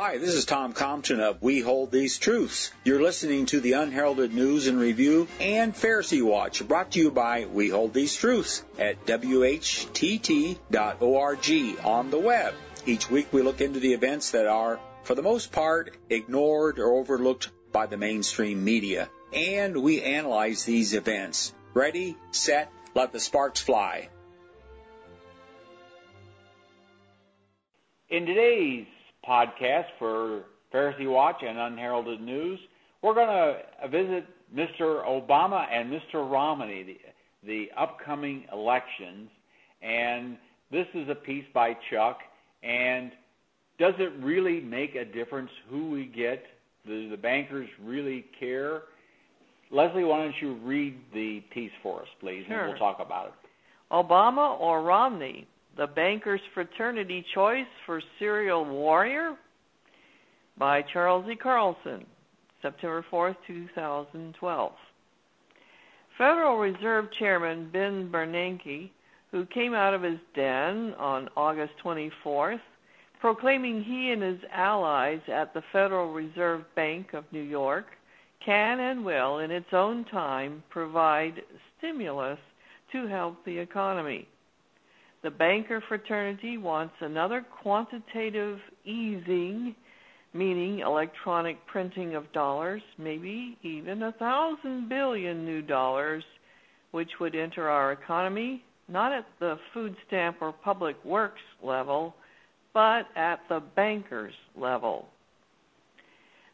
[0.00, 2.70] Hi, this is Tom Compton of We Hold These Truths.
[2.84, 7.46] You're listening to the Unheralded News and Review and Pharisee Watch, brought to you by
[7.46, 10.68] We Hold These Truths at WHTT.org
[11.84, 12.54] on the web.
[12.86, 16.92] Each week we look into the events that are, for the most part, ignored or
[16.92, 19.10] overlooked by the mainstream media.
[19.32, 21.52] And we analyze these events.
[21.74, 24.10] Ready, set, let the sparks fly.
[28.08, 28.86] In today's
[29.28, 32.58] podcast for Pharisee Watch and Unheralded News.
[33.02, 35.04] We're going to visit Mr.
[35.06, 36.30] Obama and Mr.
[36.30, 39.28] Romney, the, the upcoming elections.
[39.82, 40.36] And
[40.72, 42.18] this is a piece by Chuck.
[42.62, 43.12] And
[43.78, 46.42] does it really make a difference who we get?
[46.86, 48.82] Do the bankers really care?
[49.70, 52.60] Leslie, why don't you read the piece for us, please, sure.
[52.60, 53.32] and we'll talk about it.
[53.92, 55.46] Obama or Romney?
[55.78, 59.36] The Bankers Fraternity Choice for Serial Warrior
[60.58, 61.36] by Charles E.
[61.36, 62.04] Carlson,
[62.60, 64.72] September 4, 2012.
[66.18, 68.90] Federal Reserve Chairman Ben Bernanke,
[69.30, 72.58] who came out of his den on August 24th,
[73.20, 77.86] proclaiming he and his allies at the Federal Reserve Bank of New York
[78.44, 81.40] can and will, in its own time, provide
[81.78, 82.40] stimulus
[82.90, 84.26] to help the economy.
[85.22, 89.74] The banker fraternity wants another quantitative easing,
[90.32, 96.24] meaning electronic printing of dollars, maybe even a thousand billion new dollars,
[96.92, 102.14] which would enter our economy not at the food stamp or public works level,
[102.72, 105.08] but at the bankers level.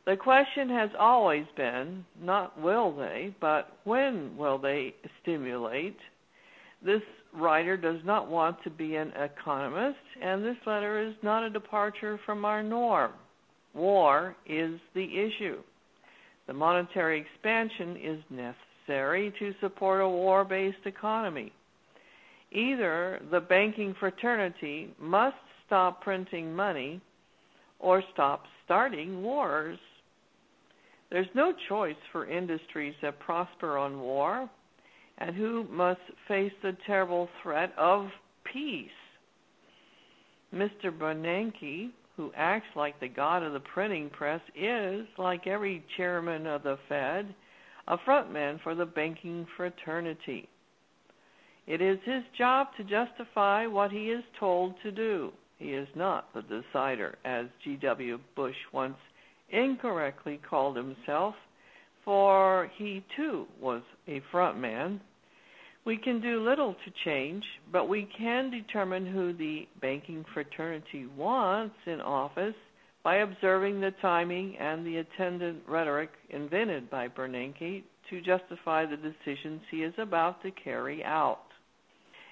[0.06, 5.96] The question has always been not will they, but when will they stimulate?
[6.84, 7.02] This
[7.34, 12.18] writer does not want to be an economist, and this letter is not a departure
[12.24, 13.12] from our norm.
[13.74, 15.58] War is the issue.
[16.46, 21.53] The monetary expansion is necessary to support a war based economy.
[22.53, 25.36] Either the banking fraternity must
[25.66, 27.00] stop printing money
[27.80, 29.78] or stop starting wars.
[31.10, 34.48] There's no choice for industries that prosper on war
[35.19, 38.08] and who must face the terrible threat of
[38.52, 38.88] peace.
[40.54, 40.97] Mr.
[40.97, 46.62] Bernanke, who acts like the god of the printing press, is, like every chairman of
[46.62, 47.34] the Fed,
[47.88, 50.48] a frontman for the banking fraternity.
[51.66, 55.32] It is his job to justify what he is told to do.
[55.58, 58.19] He is not the decider, as G.W.
[58.36, 58.98] Bush once
[59.50, 61.34] incorrectly called himself
[62.04, 65.00] for he too was a front man.
[65.84, 71.75] We can do little to change, but we can determine who the banking fraternity wants
[71.87, 72.54] in office
[73.03, 79.60] by observing the timing and the attendant rhetoric invented by Bernanke to justify the decisions
[79.71, 81.41] he is about to carry out.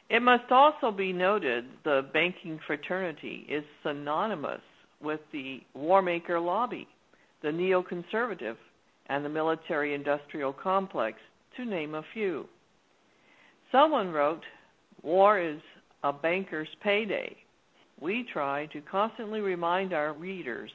[0.09, 4.61] It must also be noted the banking fraternity is synonymous
[5.03, 6.87] with the warmaker lobby,
[7.43, 8.57] the neoconservative
[9.07, 11.19] and the military industrial complex,
[11.57, 12.47] to name a few.
[13.71, 14.43] Someone wrote,
[15.03, 15.61] War is
[16.03, 17.37] a banker's payday.
[18.01, 20.71] We try to constantly remind our readers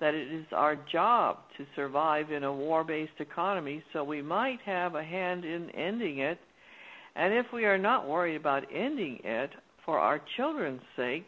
[0.00, 4.60] that it is our job to survive in a war based economy, so we might
[4.64, 6.38] have a hand in ending it.
[7.16, 9.50] And if we are not worried about ending it
[9.84, 11.26] for our children's sake,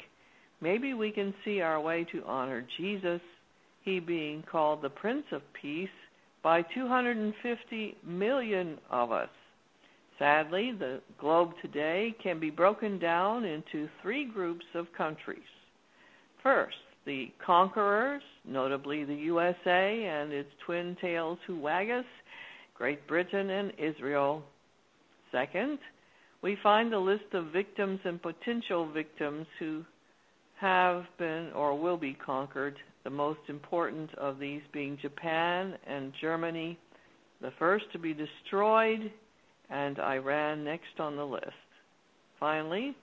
[0.60, 3.20] maybe we can see our way to honor Jesus,
[3.82, 5.88] he being called the Prince of Peace
[6.46, 9.28] by 250 million of us.
[10.16, 15.40] Sadly, the globe today can be broken down into three groups of countries.
[16.44, 22.04] First, the conquerors, notably the USA and its twin tails who wag us,
[22.76, 24.44] Great Britain and Israel.
[25.32, 25.80] Second,
[26.42, 29.82] we find the list of victims and potential victims who
[30.60, 36.76] have been or will be conquered, the most important of these being Japan and Germany,
[37.40, 39.12] the first to be destroyed,
[39.70, 41.46] and Iran next on the list.
[42.40, 42.96] Finally,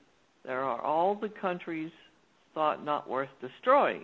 [0.43, 1.89] there are all the countries
[2.53, 4.03] thought not worth destroying.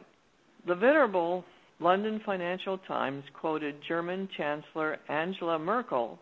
[0.68, 1.44] The venerable
[1.82, 6.18] London Financial Times quoted German Chancellor Angela Merkel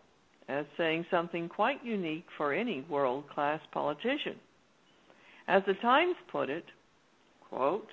[0.48, 4.40] as saying something quite unique for any world class politician.
[5.46, 6.64] As the Times put it,
[7.48, 7.86] quote,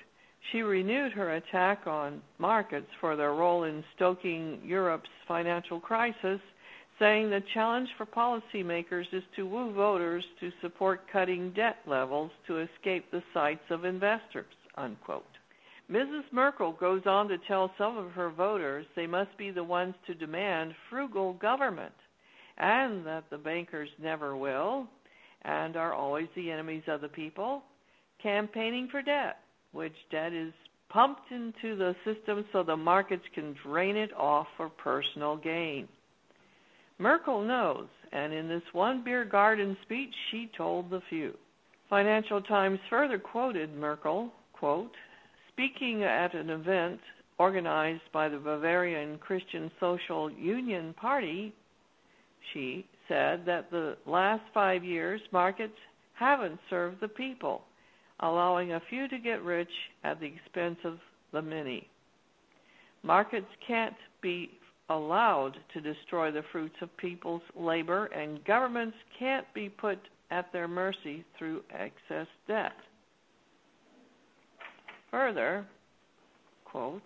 [0.52, 6.40] she renewed her attack on markets for their role in stoking Europe's financial crisis,
[7.00, 12.60] saying the challenge for policymakers is to woo voters to support cutting debt levels to
[12.60, 14.46] escape the sights of investors.
[14.78, 15.26] Unquote.
[15.92, 16.24] Mrs.
[16.32, 20.16] Merkel goes on to tell some of her voters they must be the ones to
[20.16, 21.94] demand frugal government
[22.58, 24.88] and that the bankers never will
[25.44, 27.62] and are always the enemies of the people,
[28.22, 29.38] campaigning for debt,
[29.76, 30.54] which debt is
[30.90, 35.88] pumped into the system so the markets can drain it off for personal gain.
[36.98, 41.34] Merkel knows, and in this one beer garden speech, she told the few.
[41.90, 44.92] Financial Times further quoted Merkel, quote,
[45.52, 47.00] speaking at an event
[47.38, 51.54] organized by the Bavarian Christian Social Union Party,
[52.54, 55.78] she said that the last five years markets
[56.14, 57.64] haven't served the people,
[58.22, 59.70] allowing a few to get rich
[60.04, 60.98] at the expense of
[61.32, 61.88] the many.
[63.04, 64.50] Markets can't be
[64.90, 70.00] allowed to destroy the fruits of people's labor, and governments can't be put
[70.32, 72.74] at their mercy through excess debt.
[75.12, 75.66] Further,
[76.66, 77.04] quote,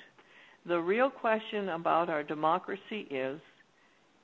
[0.65, 3.39] the real question about our democracy is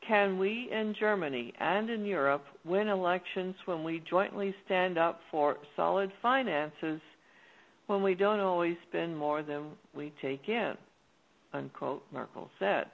[0.08, 5.58] can we in Germany and in Europe win elections when we jointly stand up for
[5.76, 7.02] solid finances
[7.88, 10.74] when we don't always spend more than we take in?
[11.54, 12.86] Unquote, Merkel said.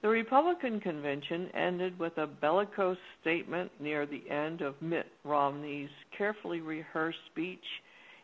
[0.00, 6.60] The Republican convention ended with a bellicose statement near the end of Mitt Romney's carefully
[6.60, 7.64] rehearsed speech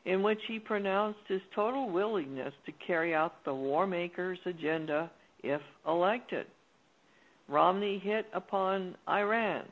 [0.04, 5.10] in which he pronounced his total willingness to carry out the war makers' agenda
[5.44, 6.46] if elected.
[7.49, 9.64] Romney hit upon Iran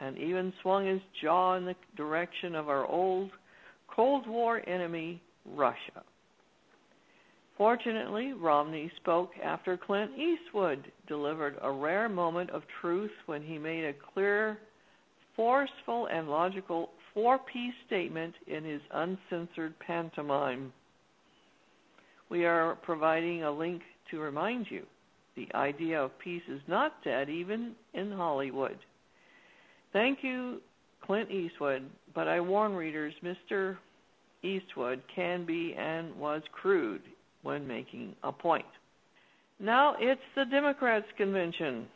[0.00, 3.30] and even swung his jaw in the direction of our old
[3.94, 6.04] Cold War enemy, Russia.
[7.56, 13.84] Fortunately, Romney spoke after Clint Eastwood delivered a rare moment of truth when he made
[13.84, 14.58] a clear,
[15.34, 20.72] forceful, and logical four piece statement in his uncensored pantomime.
[22.30, 23.82] We are providing a link
[24.12, 24.86] to remind you
[25.38, 28.78] the idea of peace is not dead, even in Hollywood.
[29.92, 30.60] Thank you,
[31.04, 33.76] Clint Eastwood, but I warn readers Mr.
[34.42, 37.02] Eastwood can be and was crude
[37.42, 38.66] when making a point.
[39.60, 41.86] Now it's the Democrats' convention.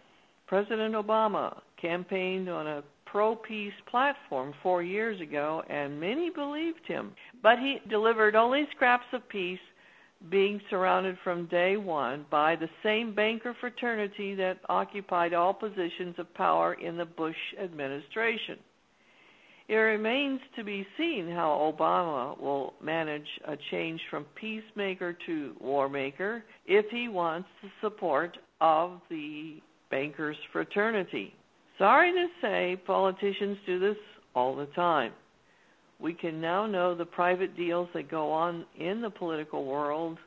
[0.46, 7.12] President Obama campaigned on a pro peace platform four years ago, and many believed him.
[7.42, 9.58] But he delivered only scraps of peace
[10.30, 16.32] being surrounded from day one by the same banker fraternity that occupied all positions of
[16.34, 18.58] power in the Bush administration.
[19.68, 26.42] It remains to be seen how Obama will manage a change from peacemaker to warmaker
[26.66, 29.60] if he wants the support of the
[29.90, 31.34] bankers fraternity.
[31.78, 33.96] Sorry to say, politicians do this
[34.34, 35.12] all the time
[36.02, 40.18] we can now know the private deals that go on in the political world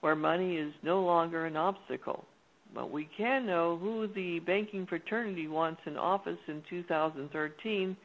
[0.00, 2.24] where money is no longer an obstacle.
[2.72, 7.96] But we can know who the banking fraternity wants in office in 2013,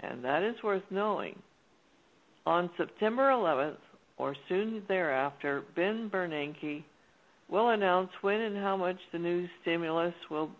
[0.00, 1.38] and that is worth knowing.
[2.44, 3.76] On September 11th,
[4.18, 6.82] or soon thereafter, Ben Bernanke
[7.48, 10.50] will announce when and how much the new stimulus will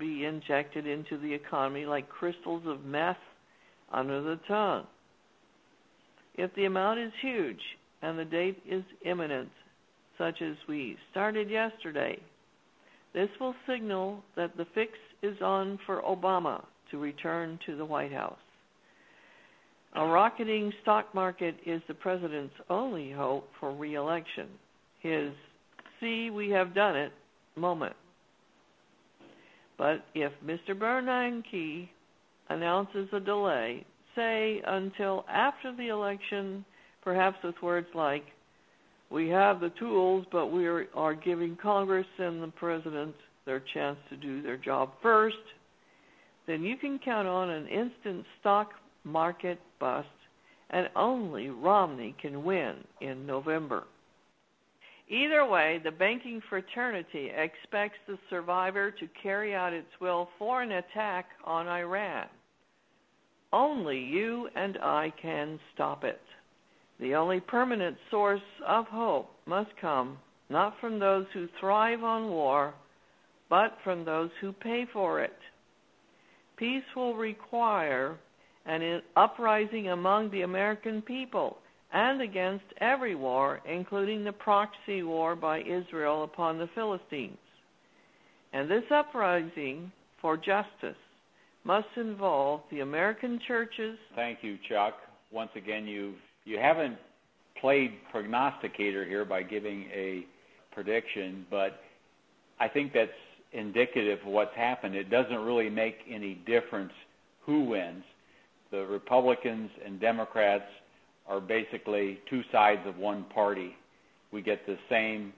[0.00, 3.16] be injected into the economy like crystals of meth
[3.92, 4.86] under the tongue.
[6.36, 7.60] If the amount is huge
[8.02, 9.50] and the date is imminent,
[10.18, 12.18] such as we started yesterday,
[13.12, 18.12] this will signal that the fix is on for Obama to return to the White
[18.12, 18.36] House.
[19.96, 24.48] A rocketing stock market is the president's only hope for reelection.
[25.00, 25.32] His
[26.00, 27.12] see we have done it
[27.56, 27.94] moment.
[29.78, 30.70] But if Mr.
[30.70, 31.88] Bernanke
[32.48, 36.64] announces a delay, say until after the election,
[37.02, 38.24] perhaps with words like,
[39.10, 43.14] we have the tools, but we are, are giving Congress and the President
[43.46, 45.36] their chance to do their job first,
[46.46, 48.70] then you can count on an instant stock
[49.04, 50.08] market bust,
[50.70, 53.84] and only Romney can win in November.
[55.08, 60.72] Either way, the banking fraternity expects the survivor to carry out its will for an
[60.72, 62.26] attack on Iran.
[63.54, 66.20] Only you and I can stop it.
[66.98, 70.18] The only permanent source of hope must come
[70.50, 72.74] not from those who thrive on war,
[73.48, 75.36] but from those who pay for it.
[76.56, 78.16] Peace will require
[78.66, 81.58] an uprising among the American people
[81.92, 87.38] and against every war, including the proxy war by Israel upon the Philistines.
[88.52, 90.96] And this uprising for justice
[91.64, 93.98] must involve the American churches.
[94.14, 94.94] Thank you, Chuck.
[95.32, 96.96] Once again, you you haven't
[97.60, 100.26] played prognosticator here by giving a
[100.72, 101.80] prediction, but
[102.60, 103.10] I think that's
[103.52, 104.94] indicative of what's happened.
[104.94, 106.92] It doesn't really make any difference
[107.46, 108.04] who wins.
[108.70, 110.64] The Republicans and Democrats
[111.26, 113.74] are basically two sides of one party.
[114.32, 115.32] We get the same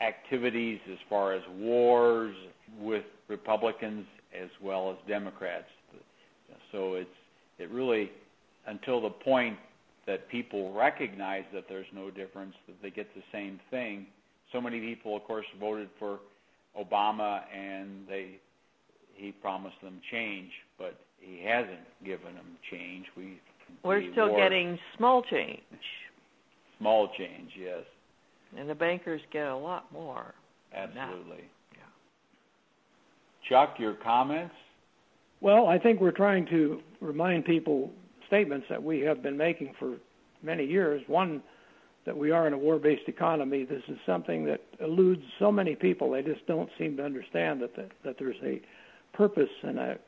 [0.00, 2.34] activities as far as wars
[2.78, 4.06] with Republicans
[4.42, 5.66] as well as Democrats.
[6.70, 7.08] So it's
[7.58, 8.10] it really
[8.66, 9.56] until the point
[10.06, 14.06] that people recognize that there's no difference, that they get the same thing.
[14.50, 16.18] So many people, of course, voted for
[16.78, 18.38] Obama, and they
[19.14, 23.06] he promised them change, but he hasn't given them change.
[23.16, 23.38] We
[23.84, 24.38] we're still war.
[24.38, 25.60] getting small change.
[26.78, 27.84] Small change, yes.
[28.58, 30.34] And the bankers get a lot more.
[30.74, 31.44] Absolutely.
[33.48, 34.54] Chuck, your comments?
[35.40, 37.90] Well, I think we're trying to remind people
[38.26, 39.96] statements that we have been making for
[40.42, 41.02] many years.
[41.06, 41.42] One,
[42.04, 43.64] that we are in a war-based economy.
[43.64, 46.10] This is something that eludes so many people.
[46.10, 48.60] They just don't seem to understand that the, that there's a
[49.12, 49.98] purpose and a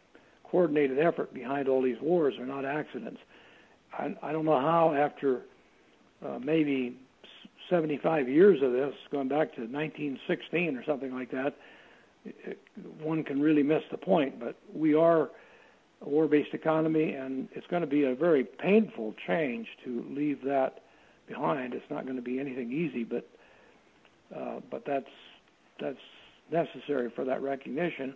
[0.45, 2.35] coordinated effort behind all these wars.
[2.37, 3.21] They're not accidents.
[3.97, 5.43] I, I don't know how after
[6.25, 6.97] uh, maybe
[7.71, 11.57] 75 years of this, going back to 1916 or something like that,
[13.01, 14.41] one can really miss the point.
[14.41, 15.31] But we are
[16.03, 20.83] a war-based economy, and it's going to be a very painful change to leave that
[21.27, 21.75] behind.
[21.75, 23.29] It's not going to be anything easy, but
[24.35, 25.07] uh, but that's
[25.81, 25.99] that's
[26.51, 28.15] necessary for that recognition.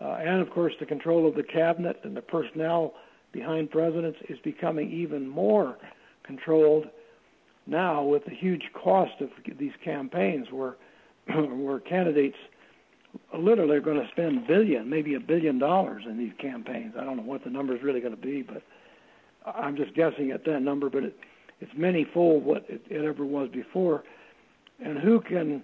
[0.00, 2.94] Uh, and of course, the control of the cabinet and the personnel
[3.32, 5.76] behind presidents is becoming even more
[6.22, 6.86] controlled
[7.66, 9.28] now with the huge cost of
[9.58, 10.76] these campaigns, where
[11.34, 12.36] where candidates
[13.36, 16.94] literally are going to spend billion, maybe a billion dollars in these campaigns.
[16.98, 18.62] I don't know what the number is really going to be, but
[19.46, 20.90] I'm just guessing at that number.
[20.90, 21.16] But it,
[21.60, 24.04] it's many fold what it, it ever was before.
[24.84, 25.62] And who can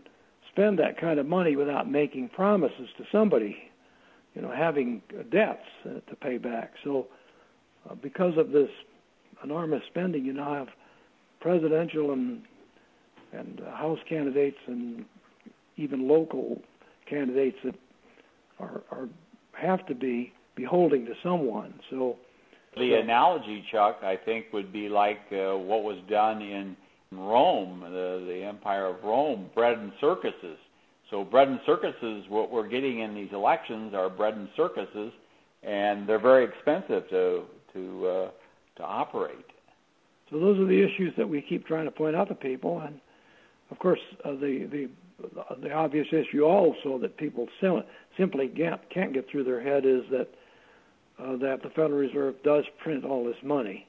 [0.50, 3.57] spend that kind of money without making promises to somebody?
[4.35, 6.73] You know, having debts uh, to pay back.
[6.85, 7.07] So,
[7.88, 8.69] uh, because of this
[9.43, 10.69] enormous spending, you now have
[11.41, 12.43] presidential and
[13.33, 15.05] and uh, House candidates and
[15.76, 16.61] even local
[17.09, 17.75] candidates that
[18.61, 19.09] are, are
[19.53, 21.75] have to be beholding to someone.
[21.91, 22.17] So
[22.77, 26.77] the so, analogy, Chuck, I think would be like uh, what was done in
[27.13, 30.59] Rome, the, the Empire of Rome, bread and circuses.
[31.11, 35.13] So bread and circuses, what we're getting in these elections are bread and circuses,
[35.63, 38.31] and they're very expensive to to uh,
[38.77, 39.47] to operate.
[40.31, 43.01] So those are the issues that we keep trying to point out to people, and
[43.71, 44.89] of course uh, the the
[45.62, 47.49] the obvious issue also that people
[48.16, 50.28] simply can't get through their head is that
[51.18, 53.87] uh, that the Federal Reserve does print all this money,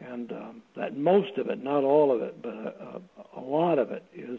[0.00, 3.00] and um, that most of it, not all of it, but a,
[3.36, 4.38] a, a lot of it, is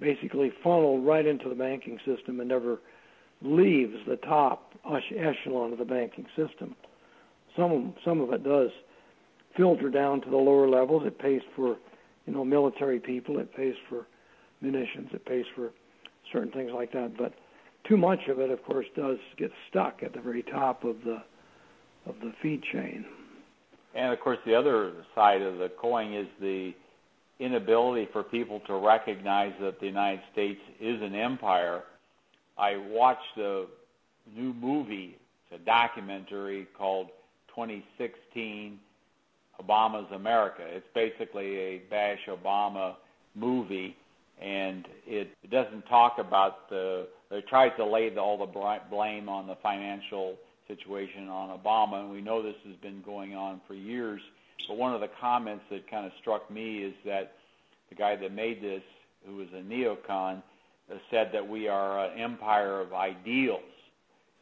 [0.00, 2.78] basically funneled right into the banking system and never
[3.42, 6.74] leaves the top echelon of the banking system.
[7.56, 8.70] Some some of it does
[9.56, 11.02] filter down to the lower levels.
[11.04, 11.76] It pays for,
[12.26, 13.38] you know, military people.
[13.38, 14.06] It pays for
[14.60, 15.08] munitions.
[15.12, 15.70] It pays for
[16.32, 17.16] certain things like that.
[17.16, 17.34] But
[17.88, 21.22] too much of it, of course, does get stuck at the very top of the
[22.06, 23.04] of the feed chain.
[23.94, 26.72] And of course, the other side of the coin is the
[27.38, 31.82] inability for people to recognize that the United States is an empire.
[32.56, 33.66] I watched a
[34.34, 35.16] new movie,
[35.50, 37.08] it's a documentary called
[37.54, 38.78] 2016
[39.62, 40.62] Obama's America.
[40.62, 42.94] It's basically a Bash Obama
[43.34, 43.96] movie,
[44.40, 47.08] and it, doesn't talk about the.
[47.30, 48.46] It tries to lay the, all the
[48.90, 53.60] blame on the financial situation on Obama, and we know this has been going on
[53.66, 54.20] for years.
[54.66, 57.32] But one of the comments that kind of struck me is that
[57.88, 58.82] the guy that made this,
[59.26, 60.42] who was a neocon,
[60.90, 63.60] uh, said that we are an empire of ideals.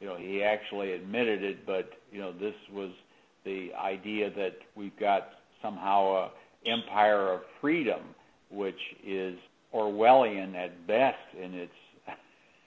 [0.00, 2.90] You know, he actually admitted it, but you know, this was
[3.44, 5.28] the idea that we've got
[5.62, 6.30] somehow
[6.64, 8.00] a empire of freedom,
[8.50, 8.74] which
[9.04, 9.36] is
[9.76, 11.72] Orwellian at best in its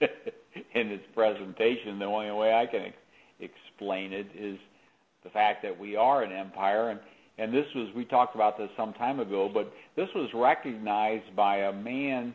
[0.74, 1.98] in its presentation.
[1.98, 4.58] The only way I can ex- explain it is
[5.24, 7.00] the fact that we are an empire, and
[7.38, 11.58] and this was we talked about this some time ago, but this was recognized by
[11.58, 12.34] a man.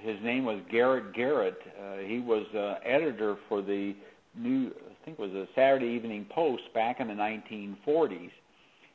[0.00, 1.58] His name was Garrett Garrett.
[1.80, 3.94] Uh, he was uh, editor for the
[4.36, 8.30] new I think it was a Saturday Evening Post back in the 1940s,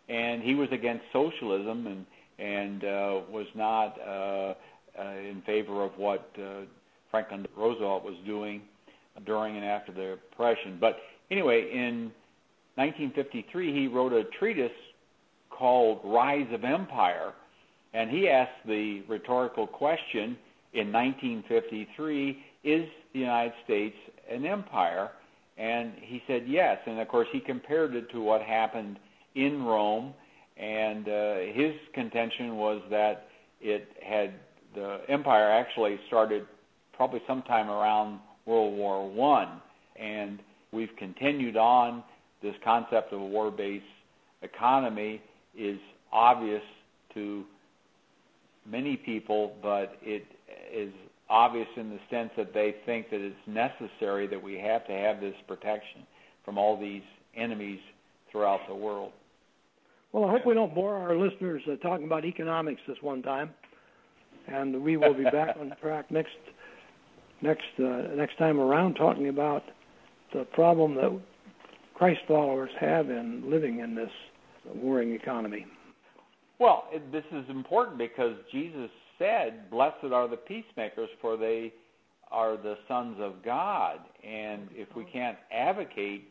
[0.08, 2.06] and he was against socialism and
[2.40, 4.54] and uh, was not uh,
[5.08, 6.62] in favor of what uh,
[7.12, 8.62] Franklin Roosevelt was doing
[9.26, 10.78] during and after the Depression.
[10.80, 10.98] But
[11.32, 12.12] anyway, in
[12.76, 14.72] 1953, he wrote a treatise
[15.50, 17.34] called Rise of Empire,
[17.94, 20.38] And he asked the rhetorical question
[20.74, 23.96] in 1953 Is the United States
[24.30, 25.12] an empire?
[25.58, 26.78] And he said yes.
[26.86, 28.98] And of course, he compared it to what happened
[29.36, 30.14] in Rome.
[30.56, 33.28] And uh, his contention was that
[33.60, 34.34] it had
[34.76, 36.46] the empire actually started
[36.94, 39.62] probably sometime around World War One,
[39.96, 40.40] and
[40.72, 42.04] we've continued on.
[42.42, 43.84] This concept of a war-based
[44.42, 45.22] economy
[45.58, 45.80] is
[46.12, 46.62] obvious
[47.14, 47.44] to
[48.66, 50.26] many people, but it
[50.74, 50.94] is
[51.30, 55.20] obvious in the sense that they think that it's necessary that we have to have
[55.20, 56.02] this protection
[56.46, 57.04] from all these
[57.36, 57.80] enemies
[58.32, 59.12] throughout the world.
[60.12, 63.52] Well, I hope we don't bore our listeners uh, talking about economics this one time,
[64.52, 66.32] and we will be back on track next
[67.42, 69.64] next uh, next time around talking about
[70.34, 71.20] the problem that
[71.96, 74.12] Christ followers have in living in this
[74.76, 75.66] warring economy.
[76.60, 81.74] Well, this is important because Jesus said, "Blessed are the peacemakers, for they
[82.32, 86.30] are the sons of God." And if we can't advocate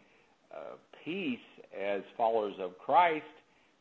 [0.55, 1.39] uh, peace
[1.79, 3.25] as followers of Christ,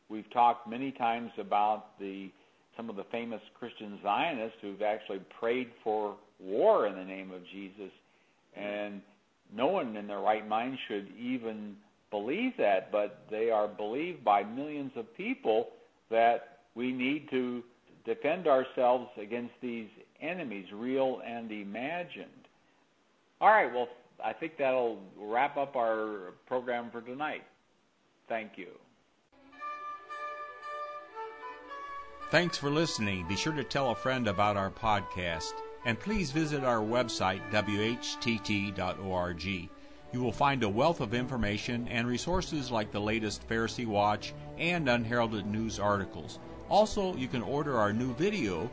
[0.08, 2.30] we've talked many times about the
[2.78, 7.40] some of the famous Christian Zionists who've actually prayed for war in the name of
[7.52, 7.90] Jesus,
[8.56, 9.02] and
[9.52, 11.74] no one in their right mind should even
[12.12, 15.70] believe that, but they are believed by millions of people
[16.08, 17.64] that we need to
[18.06, 19.88] defend ourselves against these
[20.22, 22.28] enemies, real and imagined.
[23.40, 23.88] All right, well,
[24.24, 27.42] I think that'll wrap up our program for tonight.
[28.28, 28.68] Thank you.
[32.30, 33.26] Thanks for listening.
[33.26, 35.54] Be sure to tell a friend about our podcast.
[35.86, 39.44] And please visit our website, whtt.org.
[40.12, 44.90] You will find a wealth of information and resources like the latest Pharisee Watch and
[44.90, 46.38] Unheralded News articles.
[46.68, 48.70] Also, you can order our new video,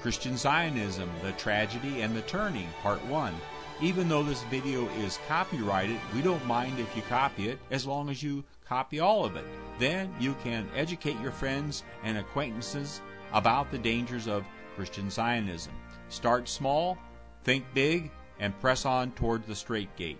[0.00, 3.34] Christian Zionism The Tragedy and the Turning, Part 1.
[3.82, 8.08] Even though this video is copyrighted, we don't mind if you copy it as long
[8.08, 9.44] as you copy all of it.
[9.78, 13.00] Then you can educate your friends and acquaintances
[13.32, 14.44] about the dangers of
[14.76, 15.72] Christian Zionism.
[16.08, 16.98] Start small,
[17.42, 20.18] think big, and press on toward the straight gate.